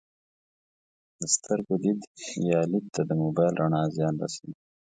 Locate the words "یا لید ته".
2.51-3.01